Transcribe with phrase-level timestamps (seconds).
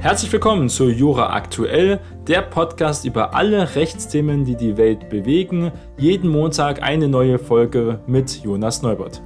[0.00, 5.72] Herzlich willkommen zu Jura Aktuell, der Podcast über alle Rechtsthemen, die die Welt bewegen.
[5.98, 9.20] Jeden Montag eine neue Folge mit Jonas Neubert.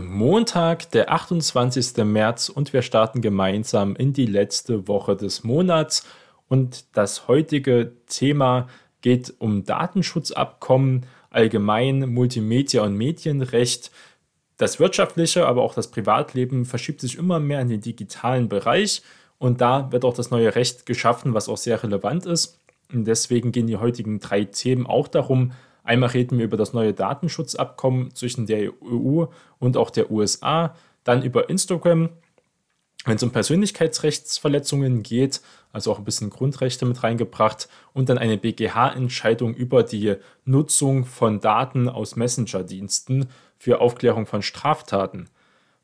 [0.00, 1.96] Montag, der 28.
[2.04, 6.06] März und wir starten gemeinsam in die letzte Woche des Monats.
[6.46, 8.68] Und das heutige Thema
[9.00, 13.90] geht um Datenschutzabkommen, allgemein Multimedia- und Medienrecht.
[14.58, 19.02] Das wirtschaftliche, aber auch das Privatleben verschiebt sich immer mehr in den digitalen Bereich
[19.38, 22.58] und da wird auch das neue Recht geschaffen, was auch sehr relevant ist.
[22.92, 25.52] Und deswegen gehen die heutigen drei Themen auch darum.
[25.84, 29.26] Einmal reden wir über das neue Datenschutzabkommen zwischen der EU
[29.60, 32.10] und auch der USA, dann über Instagram,
[33.04, 35.40] wenn es um Persönlichkeitsrechtsverletzungen geht,
[35.72, 41.40] also auch ein bisschen Grundrechte mit reingebracht und dann eine BGH-Entscheidung über die Nutzung von
[41.40, 45.28] Daten aus Messenger-Diensten für Aufklärung von Straftaten.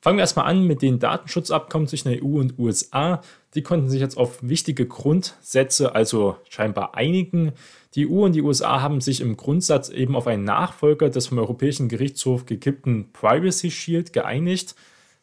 [0.05, 3.23] Fangen wir erstmal an mit den Datenschutzabkommen zwischen der EU und USA.
[3.55, 7.53] Die konnten sich jetzt auf wichtige Grundsätze also scheinbar einigen.
[7.95, 11.39] Die EU und die USA haben sich im Grundsatz eben auf einen Nachfolger des vom
[11.39, 14.75] Europäischen Gerichtshof gekippten Privacy Shield geeinigt.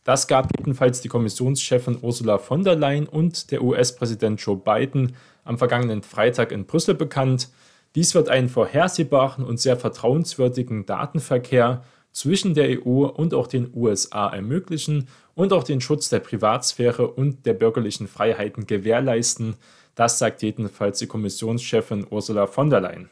[0.03, 5.59] Das gab jedenfalls die Kommissionschefin Ursula von der Leyen und der US-Präsident Joe Biden am
[5.59, 7.49] vergangenen Freitag in Brüssel bekannt.
[7.93, 14.29] Dies wird einen vorhersehbaren und sehr vertrauenswürdigen Datenverkehr zwischen der EU und auch den USA
[14.29, 19.55] ermöglichen und auch den Schutz der Privatsphäre und der bürgerlichen Freiheiten gewährleisten.
[19.95, 23.09] Das sagt jedenfalls die Kommissionschefin Ursula von der Leyen.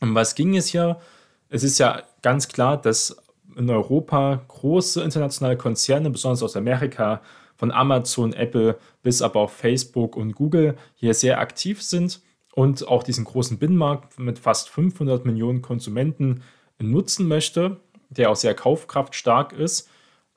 [0.00, 0.98] Um was ging es hier?
[1.48, 3.16] Es ist ja ganz klar, dass
[3.56, 7.20] in Europa große internationale Konzerne, besonders aus Amerika,
[7.56, 12.20] von Amazon, Apple bis aber auch Facebook und Google hier sehr aktiv sind
[12.54, 16.42] und auch diesen großen Binnenmarkt mit fast 500 Millionen Konsumenten
[16.80, 17.78] nutzen möchte
[18.16, 19.88] der auch sehr kaufkraftstark ist.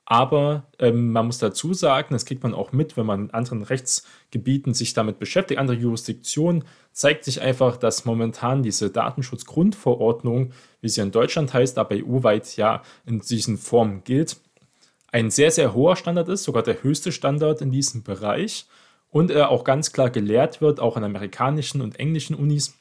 [0.08, 3.64] Aber ähm, man muss dazu sagen, das kriegt man auch mit, wenn man in anderen
[3.64, 11.00] Rechtsgebieten sich damit beschäftigt, andere Jurisdiktionen, zeigt sich einfach, dass momentan diese Datenschutzgrundverordnung, wie sie
[11.00, 14.36] in Deutschland heißt, aber EU-weit ja in diesen Formen gilt,
[15.10, 18.66] ein sehr, sehr hoher Standard ist, sogar der höchste Standard in diesem Bereich.
[19.08, 22.74] Und er auch ganz klar gelehrt wird, auch in amerikanischen und englischen Unis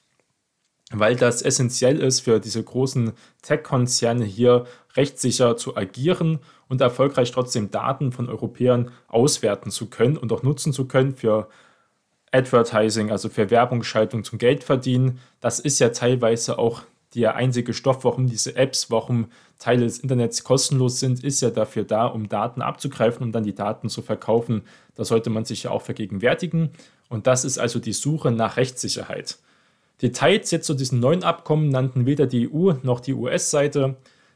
[1.00, 7.72] weil das essentiell ist für diese großen Tech-Konzerne hier rechtssicher zu agieren und erfolgreich trotzdem
[7.72, 11.50] Daten von Europäern auswerten zu können und auch nutzen zu können für
[12.32, 15.20] Advertising, also für Werbungsschaltung zum Geldverdienen.
[15.40, 16.84] Das ist ja teilweise auch
[17.14, 19.28] der einzige Stoff, warum diese Apps, warum
[19.58, 23.56] Teile des Internets kostenlos sind, ist ja dafür da, um Daten abzugreifen, um dann die
[23.56, 24.64] Daten zu verkaufen.
[24.96, 26.72] Da sollte man sich ja auch vergegenwärtigen.
[27.08, 29.38] Und das ist also die Suche nach Rechtssicherheit.
[30.02, 33.96] Details jetzt zu diesem neuen Abkommen nannten weder die EU noch die US-Seite.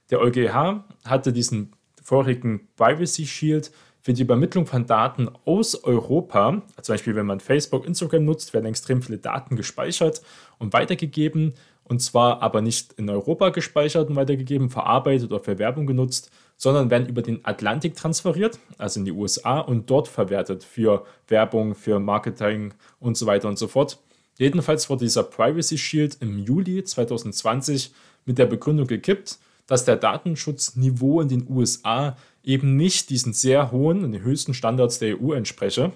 [0.09, 3.72] Der EuGH hatte diesen vorigen Privacy Shield
[4.02, 8.66] für die Übermittlung von Daten aus Europa, zum Beispiel wenn man Facebook, Instagram nutzt, werden
[8.66, 10.22] extrem viele Daten gespeichert
[10.58, 11.53] und weitergegeben.
[11.84, 16.91] Und zwar aber nicht in Europa gespeichert und weitergegeben, verarbeitet oder für Werbung genutzt, sondern
[16.91, 22.00] werden über den Atlantik transferiert, also in die USA und dort verwertet für Werbung, für
[22.00, 23.97] Marketing und so weiter und so fort.
[24.40, 27.92] Jedenfalls wurde dieser Privacy Shield im Juli 2020
[28.26, 34.06] mit der Begründung gekippt, dass der Datenschutzniveau in den USA eben nicht diesen sehr hohen
[34.06, 35.92] und höchsten Standards der EU entspreche.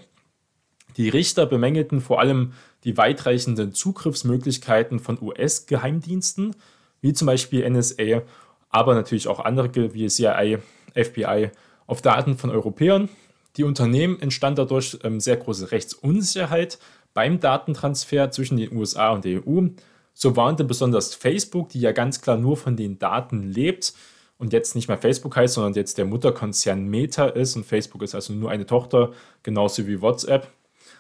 [0.98, 2.52] Die Richter bemängelten vor allem
[2.84, 6.54] die weitreichenden Zugriffsmöglichkeiten von US-Geheimdiensten,
[7.00, 8.24] wie zum Beispiel NSA,
[8.70, 10.60] aber natürlich auch andere wie CIA,
[10.94, 11.50] FBI,
[11.88, 13.08] auf Daten von Europäern.
[13.56, 16.80] Die Unternehmen entstand dadurch ähm, sehr große Rechtsunsicherheit,
[17.14, 19.68] beim Datentransfer zwischen den USA und der EU.
[20.14, 23.94] So warnte besonders Facebook, die ja ganz klar nur von den Daten lebt
[24.38, 28.16] und jetzt nicht mehr Facebook heißt, sondern jetzt der Mutterkonzern Meta ist und Facebook ist
[28.16, 30.48] also nur eine Tochter, genauso wie WhatsApp.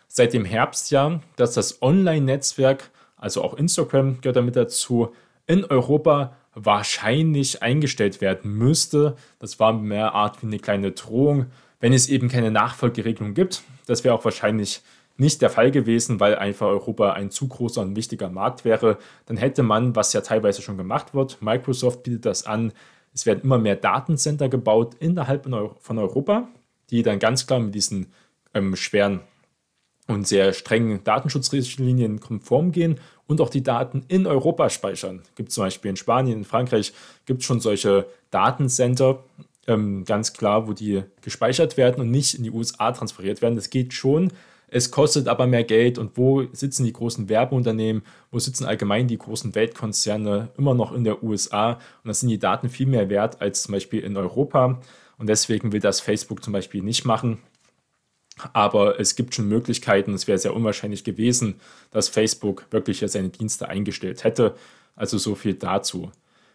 [0.08, 5.14] Seit dem Herbstjahr, dass das Online-Netzwerk, also auch Instagram gehört damit dazu,
[5.48, 9.16] in Europa wahrscheinlich eingestellt werden müsste.
[9.40, 11.48] Das war mehr Art wie eine kleine Drohung,
[11.80, 13.64] wenn es eben keine Nachfolgeregelung gibt.
[13.88, 14.82] Das wäre auch wahrscheinlich
[15.16, 18.98] nicht der Fall gewesen, weil einfach Europa ein zu großer und wichtiger Markt wäre.
[19.26, 22.74] Dann hätte man, was ja teilweise schon gemacht wird, Microsoft bietet das an,
[23.14, 25.48] es werden immer mehr Datencenter gebaut innerhalb
[25.80, 26.48] von Europa,
[26.90, 28.12] die dann ganz klar mit diesen
[28.54, 29.22] ähm, schweren
[30.08, 35.22] und sehr strengen Datenschutzrichtlinien konform gehen und auch die Daten in Europa speichern.
[35.36, 36.94] Gibt zum Beispiel in Spanien, in Frankreich
[37.26, 39.24] gibt es schon solche Datencenter,
[39.68, 43.56] ähm, ganz klar, wo die gespeichert werden und nicht in die USA transferiert werden.
[43.56, 44.34] Das geht schon,
[44.74, 49.20] es kostet aber mehr Geld und wo sitzen die großen Werbeunternehmen, wo sitzen allgemein die
[49.20, 53.40] großen Weltkonzerne immer noch in der USA und da sind die Daten viel mehr wert
[53.40, 54.82] als zum Beispiel in Europa
[55.20, 57.38] und deswegen will das Facebook zum Beispiel nicht machen.
[58.52, 61.62] Aber es gibt schon Möglichkeiten, es wäre sehr unwahrscheinlich gewesen,
[61.92, 64.56] dass Facebook wirklich seine Dienste eingestellt hätte.
[64.96, 66.12] Also so viel dazu.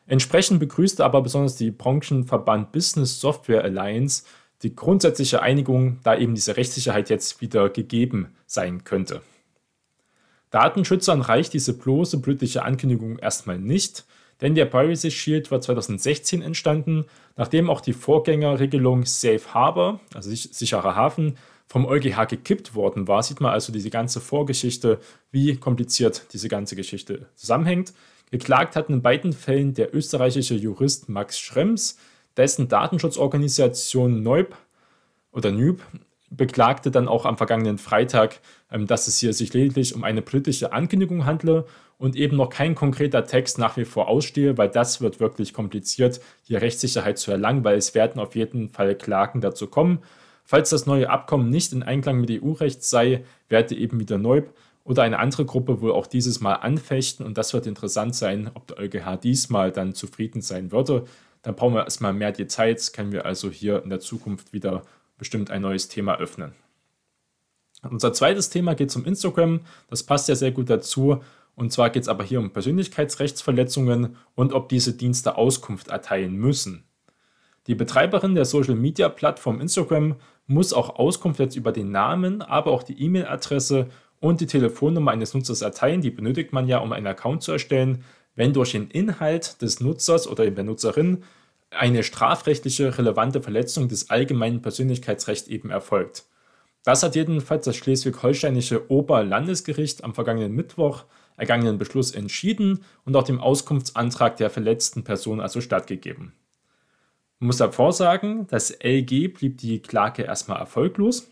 [0.08, 4.24] Entsprechend begrüßte aber besonders die Branchenverband Business Software Alliance
[4.62, 9.22] die grundsätzliche Einigung, da eben diese Rechtssicherheit jetzt wieder gegeben sein könnte.
[10.50, 14.06] Datenschützern reicht diese bloße blödliche Ankündigung erstmal nicht,
[14.40, 17.04] denn der Privacy Shield war 2016 entstanden,
[17.36, 23.22] nachdem auch die Vorgängerregelung Safe Harbor, also sicherer Hafen, vom EuGH gekippt worden war.
[23.22, 25.00] Sieht man also diese ganze Vorgeschichte,
[25.30, 27.92] wie kompliziert diese ganze Geschichte zusammenhängt.
[28.30, 31.98] Geklagt hat in beiden Fällen der österreichische Jurist Max Schrems,
[32.38, 34.56] dessen Datenschutzorganisation Neub
[35.32, 35.82] oder NÜB
[36.30, 38.40] beklagte dann auch am vergangenen Freitag,
[38.70, 41.66] ähm, dass es hier sich lediglich um eine politische Ankündigung handle
[41.98, 46.20] und eben noch kein konkreter Text nach wie vor ausstehe, weil das wird wirklich kompliziert,
[46.42, 50.00] hier Rechtssicherheit zu erlangen, weil es werden auf jeden Fall Klagen dazu kommen.
[50.44, 55.02] Falls das neue Abkommen nicht in Einklang mit EU-Recht sei, werde eben wieder Neub oder
[55.02, 58.78] eine andere Gruppe wohl auch dieses Mal anfechten und das wird interessant sein, ob der
[58.78, 61.04] EuGH diesmal dann zufrieden sein würde.
[61.42, 64.82] Dann brauchen wir erstmal mehr Details, können wir also hier in der Zukunft wieder
[65.16, 66.52] bestimmt ein neues Thema öffnen.
[67.82, 69.60] Unser zweites Thema geht zum Instagram.
[69.88, 71.22] Das passt ja sehr gut dazu.
[71.54, 76.84] Und zwar geht es aber hier um Persönlichkeitsrechtsverletzungen und ob diese Dienste Auskunft erteilen müssen.
[77.66, 83.00] Die Betreiberin der Social-Media-Plattform Instagram muss auch Auskunft jetzt über den Namen, aber auch die
[83.02, 83.88] E-Mail-Adresse
[84.20, 86.00] und die Telefonnummer eines Nutzers erteilen.
[86.00, 88.04] Die benötigt man ja, um einen Account zu erstellen,
[88.38, 91.24] wenn durch den Inhalt des Nutzers oder der Nutzerin
[91.70, 96.24] eine strafrechtliche relevante Verletzung des allgemeinen Persönlichkeitsrechts eben erfolgt.
[96.84, 101.04] Das hat jedenfalls das schleswig-holsteinische Oberlandesgericht am vergangenen Mittwoch
[101.36, 106.32] ergangenen Beschluss entschieden und auch dem Auskunftsantrag der verletzten Person also stattgegeben.
[107.40, 111.28] Man muss davor sagen, das LG blieb die Klage erstmal erfolglos.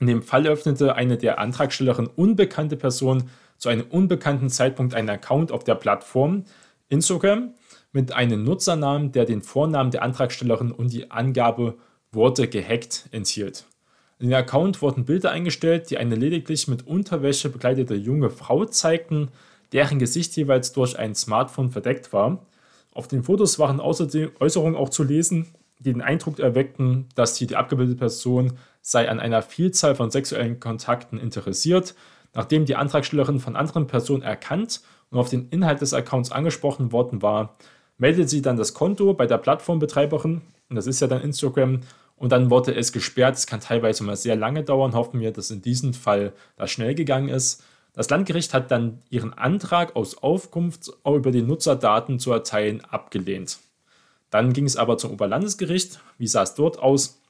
[0.00, 5.52] In dem Fall öffnete eine der Antragstellerinnen unbekannte Person zu einem unbekannten Zeitpunkt einen Account
[5.52, 6.44] auf der Plattform
[6.88, 7.54] Instagram
[7.92, 11.76] mit einem Nutzernamen, der den Vornamen der Antragstellerin und die Angabe
[12.12, 13.66] wurde gehackt enthielt.
[14.18, 19.28] In den Account wurden Bilder eingestellt, die eine lediglich mit Unterwäsche bekleidete junge Frau zeigten,
[19.72, 22.46] deren Gesicht jeweils durch ein Smartphone verdeckt war.
[22.92, 27.56] Auf den Fotos waren außerdem Äußerungen auch zu lesen, den Eindruck erweckten, dass die, die
[27.56, 31.94] abgebildete Person sei an einer Vielzahl von sexuellen Kontakten interessiert.
[32.34, 37.22] Nachdem die Antragstellerin von anderen Personen erkannt und auf den Inhalt des Accounts angesprochen worden
[37.22, 37.56] war,
[37.98, 41.80] meldet sie dann das Konto bei der Plattformbetreiberin, und das ist ja dann Instagram,
[42.16, 43.36] und dann wurde es gesperrt.
[43.36, 44.94] Es kann teilweise mal sehr lange dauern.
[44.94, 47.64] Hoffen wir, dass in diesem Fall das schnell gegangen ist.
[47.94, 53.58] Das Landgericht hat dann ihren Antrag aus Aufkunft über die Nutzerdaten zu erteilen abgelehnt.
[54.30, 56.00] Dann ging es aber zum Oberlandesgericht.
[56.18, 57.20] Wie sah es dort aus?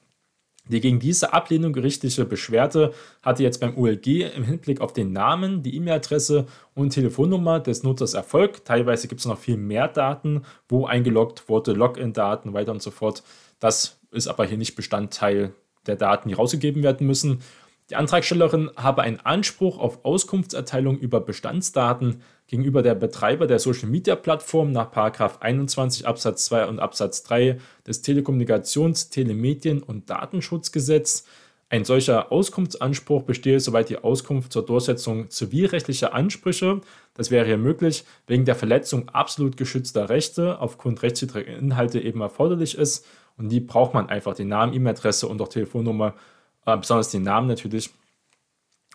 [0.69, 2.93] Die gegen diese Ablehnung gerichtliche Beschwerde
[3.23, 8.15] hatte jetzt beim OLG im Hinblick auf den Namen, die E-Mail-Adresse und Telefonnummer des Nutzers
[8.15, 8.67] erfolgt.
[8.67, 13.25] Teilweise gibt es noch viel mehr Daten, wo eingeloggt wurde, Login-Daten, weiter und so fort.
[13.59, 15.55] Das ist aber hier nicht Bestandteil
[15.87, 17.41] der Daten, die rausgegeben werden müssen.
[17.91, 24.15] Die Antragstellerin habe einen Anspruch auf Auskunftserteilung über Bestandsdaten gegenüber der Betreiber der Social Media
[24.15, 27.59] Plattform nach 21 Absatz 2 und Absatz 3
[27.89, 31.25] des Telekommunikations-, Telemedien- und Datenschutzgesetz.
[31.69, 36.81] Ein solcher Auskunftsanspruch bestehe, soweit die Auskunft zur Durchsetzung zivilrechtlicher Ansprüche,
[37.15, 42.79] das wäre hier möglich, wegen der Verletzung absolut geschützter Rechte aufgrund rechtswidriger Inhalte eben erforderlich
[42.79, 43.05] ist.
[43.37, 46.15] Und die braucht man einfach, den Namen, E-Mail-Adresse und auch Telefonnummer
[46.77, 47.91] besonders den Namen natürlich,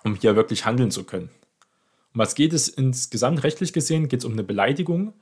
[0.04, 1.30] um hier wirklich handeln zu können.
[2.14, 4.08] Um was geht es insgesamt rechtlich gesehen?
[4.08, 5.14] Geht es um eine Beleidigung.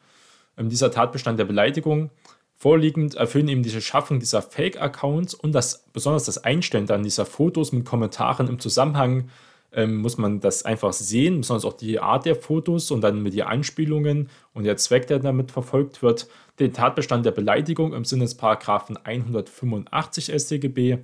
[0.58, 2.10] Ähm, dieser Tatbestand der Beleidigung
[2.56, 7.72] vorliegend erfüllen eben diese Schaffung dieser Fake-Accounts und das, besonders das Einstellen dann dieser Fotos
[7.72, 9.30] mit Kommentaren im Zusammenhang
[9.74, 13.34] ähm, muss man das einfach sehen, besonders auch die Art der Fotos und dann mit
[13.34, 16.28] den Anspielungen und der Zweck, der damit verfolgt wird,
[16.60, 21.00] den Tatbestand der Beleidigung im Sinne des Paragraphen 185 StGB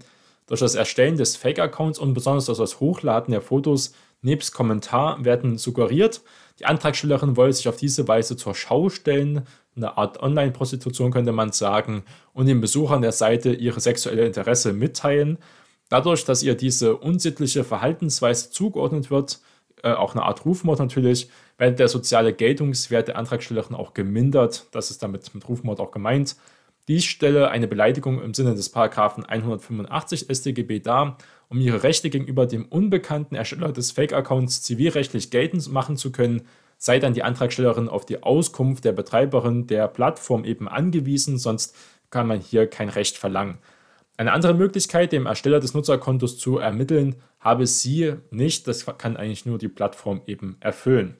[0.50, 5.58] durch das Erstellen des Fake-Accounts und besonders durch das Hochladen der Fotos nebst Kommentar werden
[5.58, 6.22] suggeriert,
[6.60, 11.54] die Antragstellerin wolle sich auf diese Weise zur Schau stellen, eine Art Online-Prostitution könnte man
[11.54, 12.04] sagen,
[12.34, 15.38] und den Besuchern der Seite ihre sexuelle Interesse mitteilen.
[15.88, 19.40] Dadurch, dass ihr diese unsittliche Verhaltensweise zugeordnet wird,
[19.84, 24.66] äh, auch eine Art Rufmord natürlich, wird der soziale Geltungswert der Antragstellerin auch gemindert.
[24.72, 26.36] Das ist damit mit Rufmord auch gemeint.
[26.90, 32.48] Dies stelle eine Beleidigung im Sinne des Paragraphen 185 StGB dar, um ihre Rechte gegenüber
[32.48, 36.48] dem unbekannten Ersteller des Fake-Accounts zivilrechtlich geltend machen zu können,
[36.80, 41.76] sei dann die Antragstellerin auf die Auskunft der Betreiberin der Plattform eben angewiesen, sonst
[42.10, 43.60] kann man hier kein Recht verlangen.
[44.18, 48.68] Eine andere Möglichkeit, dem Ersteller des Nutzerkontos zu ermitteln, habe sie nicht.
[48.68, 51.18] Das kann eigentlich nur die Plattform eben erfüllen.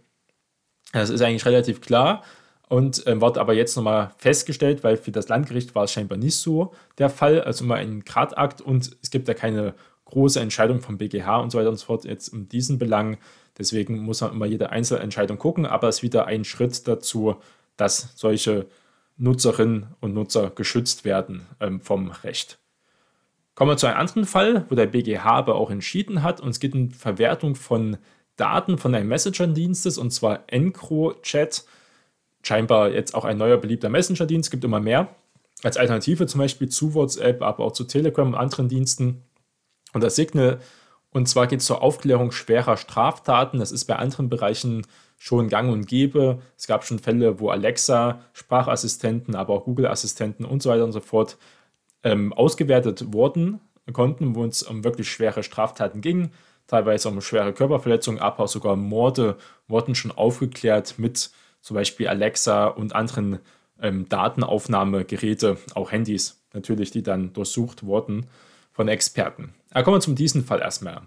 [0.94, 2.24] Das ist eigentlich relativ klar
[2.70, 6.38] und äh, wird aber jetzt nochmal festgestellt, weil für das Landgericht war es scheinbar nicht
[6.38, 9.74] so der Fall, also immer ein Gradakt und es gibt ja keine
[10.06, 13.18] große Entscheidung vom BGH und so weiter und so fort jetzt in diesen Belangen.
[13.58, 17.36] Deswegen muss man immer jede Einzelentscheidung gucken, aber es ist wieder ein Schritt dazu,
[17.76, 18.68] dass solche
[19.18, 22.60] Nutzerinnen und Nutzer geschützt werden ähm, vom Recht.
[23.56, 26.60] Kommen wir zu einem anderen Fall, wo der BGH aber auch entschieden hat und es
[26.60, 27.98] geht um Verwertung von
[28.38, 31.66] Daten von einem Messenger-Dienstes und zwar EncroChat
[32.44, 35.16] scheinbar jetzt auch ein neuer beliebter Messenger-Dienst, gibt immer mehr.
[35.64, 39.24] Als Alternative zum Beispiel zu WhatsApp, aber auch zu Telegram und anderen Diensten.
[39.94, 40.60] Und das Signal,
[41.12, 43.60] und zwar geht es zur Aufklärung schwerer Straftaten.
[43.60, 44.86] Das ist bei anderen Bereichen
[45.18, 46.42] schon gang und gäbe.
[46.58, 51.02] Es gab schon Fälle, wo Alexa, Sprachassistenten, aber auch Google-Assistenten und so weiter und so
[51.02, 51.38] fort
[52.04, 53.60] ähm, ausgewertet wurden
[53.92, 56.32] konnten, wo es um wirklich schwere Straftaten ging,
[56.68, 61.32] teilweise um schwere Körperverletzungen, aber auch sogar Morde wurden schon aufgeklärt mit
[61.62, 63.40] zum Beispiel Alexa und anderen
[63.82, 68.28] ähm, Datenaufnahmegeräte, auch Handys natürlich, die dann durchsucht wurden
[68.72, 69.54] von Experten.
[69.72, 71.02] Aber kommen wir zum diesen Fall erstmal.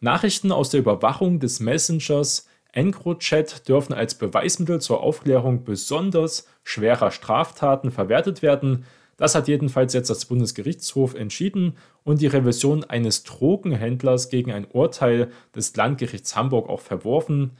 [0.00, 7.92] Nachrichten aus der Überwachung des Messengers EncroChat dürfen als Beweismittel zur Aufklärung besonders schwerer Straftaten
[7.92, 8.84] verwertet werden.
[9.16, 15.30] Das hat jedenfalls jetzt das Bundesgerichtshof entschieden und die Revision eines Drogenhändlers gegen ein Urteil
[15.54, 17.52] des Landgerichts Hamburg auch verworfen.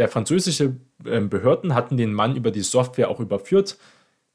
[0.00, 3.76] Der französische ähm, Behörden hatten den Mann über die Software auch überführt.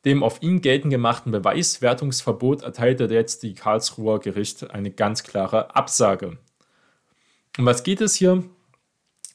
[0.06, 6.38] Dem auf ihn geltend gemachten Beweiswertungsverbot erteilte jetzt die Karlsruher Gericht eine ganz klare Absage.
[7.58, 8.44] Um was geht es hier?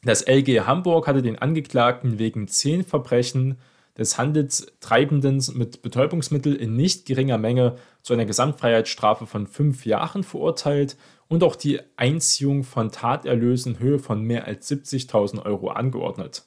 [0.04, 3.58] Das LG Hamburg hatte den Angeklagten wegen zehn Verbrechen
[3.98, 10.96] des Handelstreibenden mit Betäubungsmittel in nicht geringer Menge zu einer Gesamtfreiheitsstrafe von fünf Jahren verurteilt
[11.30, 16.42] und auch die Einziehung von Taterlösen in Höhe von mehr als 70.000 Euro angeordnet.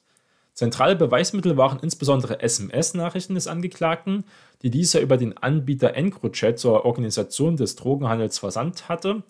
[0.53, 4.25] Zentrale Beweismittel waren insbesondere SMS-Nachrichten des Angeklagten,
[4.61, 9.23] die dieser über den Anbieter EncroChat zur Organisation des Drogenhandels versandt hatte.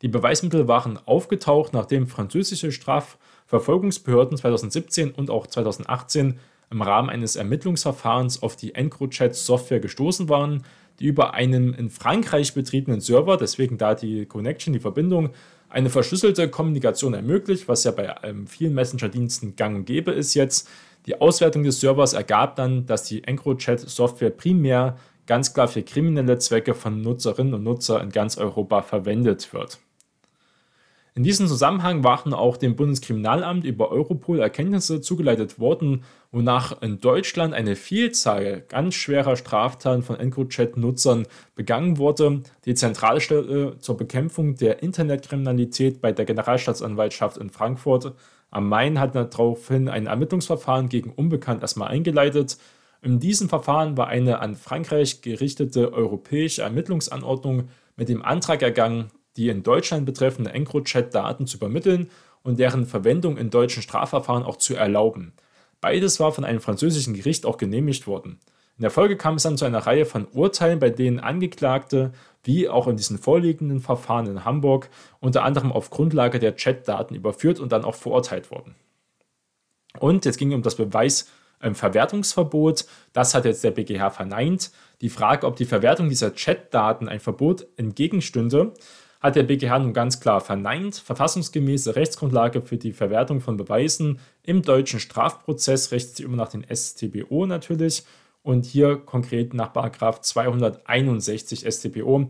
[0.00, 6.38] Die Beweismittel waren aufgetaucht, nachdem französische Strafverfolgungsbehörden 2017 und auch 2018
[6.70, 10.64] im Rahmen eines Ermittlungsverfahrens auf die EncroChat-Software gestoßen waren,
[11.00, 15.30] die über einen in Frankreich betriebenen Server, deswegen da die Connection, die Verbindung,
[15.68, 20.68] eine verschlüsselte Kommunikation ermöglicht, was ja bei ähm, vielen Messenger-Diensten gang und gäbe ist jetzt.
[21.06, 24.96] Die Auswertung des Servers ergab dann, dass die EncroChat-Software primär
[25.26, 29.78] ganz klar für kriminelle Zwecke von Nutzerinnen und Nutzern in ganz Europa verwendet wird.
[31.14, 37.54] In diesem Zusammenhang waren auch dem Bundeskriminalamt über Europol Erkenntnisse zugeleitet worden, wonach in Deutschland
[37.54, 42.42] eine Vielzahl ganz schwerer Straftaten von EncroChat-Nutzern begangen wurde.
[42.64, 48.14] Die Zentralstelle zur Bekämpfung der Internetkriminalität bei der Generalstaatsanwaltschaft in Frankfurt
[48.50, 52.58] am Main hat daraufhin ein Ermittlungsverfahren gegen Unbekannt erstmal eingeleitet.
[53.02, 59.48] In diesem Verfahren war eine an Frankreich gerichtete europäische Ermittlungsanordnung mit dem Antrag ergangen, die
[59.48, 62.10] in Deutschland betreffende EncroChat-Daten zu übermitteln
[62.42, 65.32] und deren Verwendung in deutschen Strafverfahren auch zu erlauben.
[65.80, 68.38] Beides war von einem französischen Gericht auch genehmigt worden.
[68.76, 72.68] In der Folge kam es dann zu einer Reihe von Urteilen, bei denen Angeklagte, wie
[72.68, 74.88] auch in diesen vorliegenden Verfahren in Hamburg,
[75.20, 78.74] unter anderem auf Grundlage der Chat-Daten überführt und dann auch verurteilt wurden.
[79.98, 82.86] Und jetzt ging es um das Beweisverwertungsverbot.
[83.12, 84.70] Das hat jetzt der BGH verneint.
[85.02, 88.72] Die Frage, ob die Verwertung dieser Chat-Daten ein Verbot entgegenstünde,
[89.20, 90.96] hat der BGH nun ganz klar verneint.
[90.96, 97.46] Verfassungsgemäße Rechtsgrundlage für die Verwertung von Beweisen im deutschen Strafprozess sich immer nach den StBO
[97.46, 98.04] natürlich
[98.42, 102.28] und hier konkret nach 261 StBO.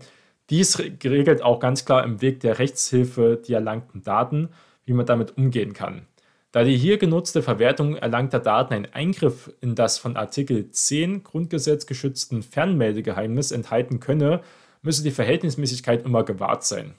[0.51, 4.49] Dies regelt auch ganz klar im Weg der Rechtshilfe die erlangten Daten,
[4.85, 6.07] wie man damit umgehen kann.
[6.51, 11.87] Da die hier genutzte Verwertung erlangter Daten ein Eingriff in das von Artikel 10 Grundgesetz
[11.87, 14.41] geschützten Fernmeldegeheimnis enthalten könne,
[14.83, 16.95] müsse die Verhältnismäßigkeit immer gewahrt sein.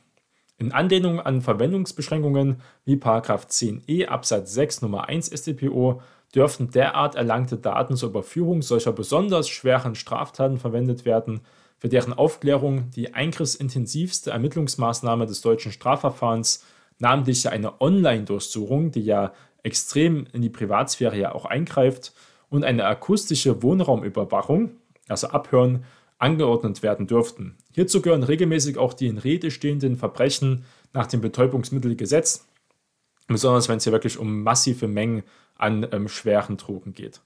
[0.57, 6.01] In Anlehnung an Verwendungsbeschränkungen wie 10e Absatz 6 Nummer 1 StPO
[6.35, 11.41] dürften derart erlangte Daten zur Überführung solcher besonders schweren Straftaten verwendet werden,
[11.77, 16.63] für deren Aufklärung die eingriffsintensivste Ermittlungsmaßnahme des deutschen Strafverfahrens,
[16.99, 19.33] namentlich eine Online-Durchsuchung, die ja
[19.63, 22.13] extrem in die Privatsphäre ja auch eingreift,
[22.49, 24.71] und eine akustische Wohnraumüberwachung,
[25.07, 25.85] also Abhören,
[26.19, 27.57] angeordnet werden dürften.
[27.71, 32.45] Hierzu gehören regelmäßig auch die in Rede stehenden Verbrechen nach dem Betäubungsmittelgesetz,
[33.27, 35.23] besonders wenn es hier wirklich um massive Mengen
[35.55, 37.21] an ähm, schweren Drogen geht.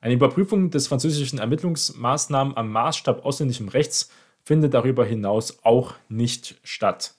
[0.00, 4.10] Eine Überprüfung des französischen Ermittlungsmaßnahmen am Maßstab ausländichem Rechts
[4.44, 7.14] findet darüber hinaus auch nicht statt.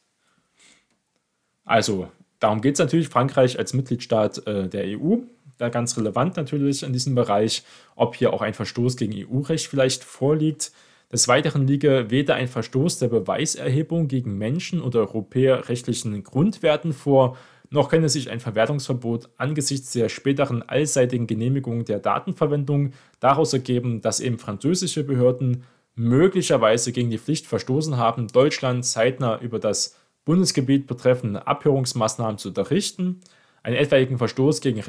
[1.66, 2.10] Also,
[2.40, 3.10] darum geht es natürlich.
[3.10, 5.18] Frankreich als Mitgliedstaat äh, der EU,
[5.58, 7.64] da ganz relevant natürlich in diesem Bereich,
[7.96, 10.72] ob hier auch ein Verstoß gegen EU-Recht vielleicht vorliegt.
[11.12, 17.36] Des Weiteren liege weder ein Verstoß der Beweiserhebung gegen Menschen oder europäerrechtlichen Grundwerten vor,
[17.72, 24.20] noch könne sich ein Verwertungsverbot angesichts der späteren allseitigen Genehmigung der Datenverwendung daraus ergeben, dass
[24.20, 25.64] eben französische Behörden
[25.96, 33.22] möglicherweise gegen die Pflicht verstoßen haben, Deutschland zeitnah über das Bundesgebiet betreffende Abhörungsmaßnahmen zu unterrichten,
[33.64, 34.80] einen etwaigen Verstoß gegen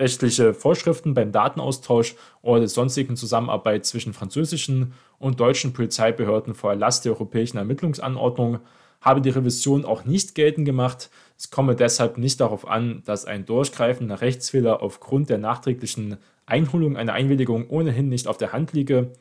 [0.00, 7.02] rechtsrechtliche Vorschriften beim Datenaustausch oder der sonstigen Zusammenarbeit zwischen französischen und deutschen Polizeibehörden vor Erlass
[7.02, 8.60] der europäischen Ermittlungsanordnung
[9.00, 11.10] habe die Revision auch nicht geltend gemacht.
[11.38, 17.14] Es komme deshalb nicht darauf an, dass ein durchgreifender Rechtsfehler aufgrund der nachträglichen Einholung einer
[17.14, 19.12] Einwilligung ohnehin nicht auf der Hand liege,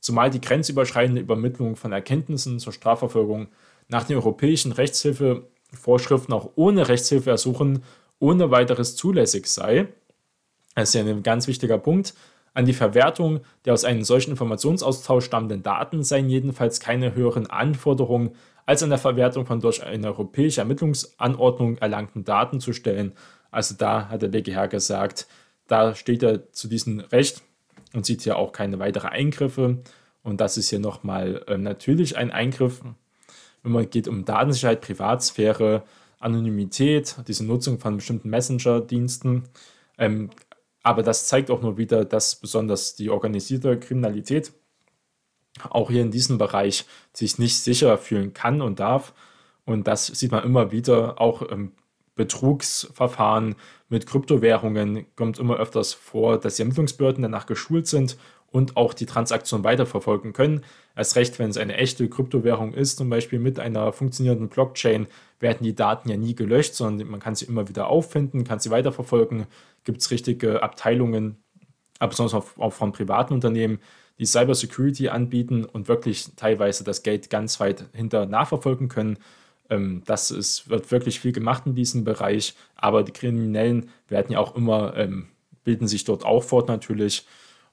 [0.00, 3.48] zumal die grenzüberschreitende Übermittlung von Erkenntnissen zur Strafverfolgung
[3.88, 7.82] nach den europäischen Rechtshilfevorschriften auch ohne Rechtshilfeersuchen
[8.20, 9.88] ohne weiteres zulässig sei.
[10.74, 12.14] Das ist ja ein ganz wichtiger Punkt.
[12.52, 18.30] An die Verwertung der aus einem solchen Informationsaustausch stammenden Daten seien jedenfalls keine höheren Anforderungen
[18.66, 23.12] als an der Verwertung von durch eine europäische Ermittlungsanordnung erlangten Daten zu stellen.
[23.50, 25.26] Also da hat der BGH gesagt,
[25.66, 27.42] da steht er zu diesem Recht
[27.92, 29.78] und sieht hier auch keine weiteren Eingriffe.
[30.22, 32.82] Und das ist hier nochmal äh, natürlich ein Eingriff,
[33.62, 35.82] wenn man geht um Datensicherheit, Privatsphäre,
[36.18, 39.44] Anonymität, diese Nutzung von bestimmten Messenger-Diensten.
[39.98, 40.30] Ähm,
[40.84, 44.52] aber das zeigt auch nur wieder, dass besonders die organisierte Kriminalität
[45.70, 49.14] auch hier in diesem Bereich sich nicht sicher fühlen kann und darf.
[49.64, 51.72] Und das sieht man immer wieder, auch im
[52.16, 53.56] Betrugsverfahren
[53.88, 58.18] mit Kryptowährungen kommt immer öfters vor, dass die Ermittlungsbehörden danach geschult sind
[58.54, 60.64] und auch die Transaktion weiterverfolgen können.
[60.94, 65.08] Erst recht, wenn es eine echte Kryptowährung ist, zum Beispiel mit einer funktionierenden Blockchain,
[65.40, 68.70] werden die Daten ja nie gelöscht, sondern man kann sie immer wieder auffinden, kann sie
[68.70, 69.46] weiterverfolgen.
[69.82, 71.42] Gibt es richtige Abteilungen,
[71.98, 73.80] aber besonders auch von privaten Unternehmen,
[74.20, 79.18] die Cybersecurity anbieten und wirklich teilweise das Geld ganz weit hinter nachverfolgen können.
[79.68, 84.38] Ähm, das ist, wird wirklich viel gemacht in diesem Bereich, aber die Kriminellen werden ja
[84.38, 85.26] auch immer, ähm,
[85.64, 87.26] bilden sich dort auch fort natürlich.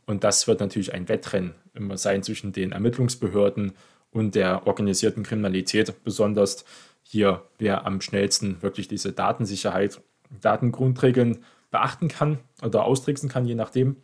[0.06, 3.74] Und das wird natürlich ein Wettrennen immer sein zwischen den Ermittlungsbehörden
[4.12, 6.66] und der organisierten Kriminalität, besonders
[7.04, 10.02] hier, wer am schnellsten wirklich diese Datensicherheit,
[10.42, 13.98] Datengrundregeln beachten kann oder austricksen kann, je nachdem.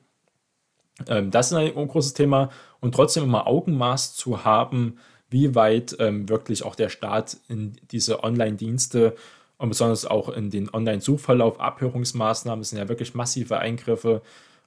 [1.07, 4.97] Ähm, das ist ein großes Thema und trotzdem immer Augenmaß zu haben,
[5.29, 9.15] wie weit ähm, wirklich auch der Staat in diese Online-Dienste
[9.57, 14.21] und besonders auch in den Online-Suchverlauf, Abhörungsmaßnahmen, das sind ja wirklich massive Eingriffe,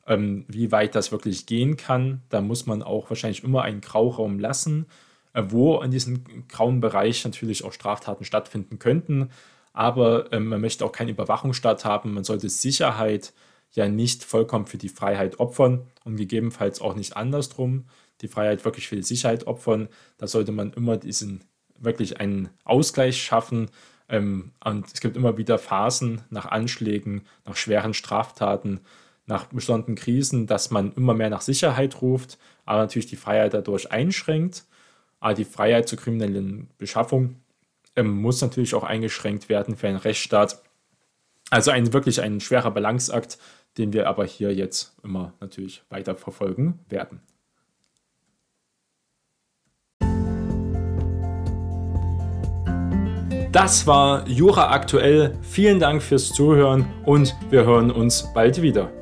[0.07, 2.23] ähm, wie weit das wirklich gehen kann.
[2.29, 4.87] Da muss man auch wahrscheinlich immer einen Grauraum lassen,
[5.33, 9.31] äh, wo in diesem grauen Bereich natürlich auch Straftaten stattfinden könnten.
[9.73, 12.15] Aber ähm, man möchte auch keinen Überwachungsstaat haben.
[12.15, 13.33] Man sollte Sicherheit
[13.73, 17.85] ja nicht vollkommen für die Freiheit opfern und gegebenenfalls auch nicht andersrum,
[18.21, 19.89] die Freiheit wirklich für die Sicherheit opfern.
[20.19, 21.45] Da sollte man immer diesen
[21.79, 23.71] wirklich einen Ausgleich schaffen.
[24.09, 28.81] Ähm, und es gibt immer wieder Phasen nach Anschlägen, nach schweren Straftaten,
[29.31, 33.91] nach bestimmten Krisen, dass man immer mehr nach Sicherheit ruft, aber natürlich die Freiheit dadurch
[33.91, 34.65] einschränkt.
[35.21, 37.37] Aber die Freiheit zur kriminellen Beschaffung
[37.97, 40.63] ähm, muss natürlich auch eingeschränkt werden für einen Rechtsstaat.
[41.51, 43.39] Also ein wirklich ein schwerer Balanceakt,
[43.79, 47.21] den wir aber hier jetzt immer natürlich weiter verfolgen werden.
[53.53, 55.37] Das war Jura aktuell.
[55.43, 58.93] Vielen Dank fürs Zuhören und wir hören uns bald wieder.